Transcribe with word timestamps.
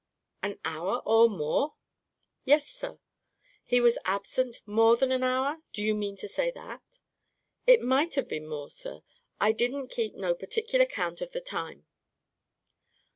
"An 0.41 0.57
hour, 0.65 1.03
or 1.05 1.29
more?" 1.29 1.75
"Yes, 2.43 2.67
sir." 2.67 2.97
"He 3.63 3.79
was 3.79 3.99
absent 4.03 4.59
more 4.65 4.97
than 4.97 5.11
an 5.11 5.21
hour; 5.21 5.57
do 5.73 5.83
you 5.83 5.93
mean 5.93 6.17
to 6.17 6.27
say 6.27 6.49
that?" 6.49 6.81
"It 7.67 7.81
might 7.83 8.15
have 8.15 8.27
been 8.27 8.47
more, 8.47 8.71
sir. 8.71 9.03
I 9.39 9.51
didn't 9.51 9.89
keep 9.89 10.15
no 10.15 10.33
particular 10.33 10.87
'count 10.87 11.21
of 11.21 11.33
the 11.33 11.39
time." 11.39 11.85